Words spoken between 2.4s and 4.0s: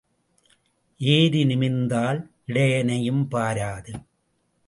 இடையனையும் பாராது.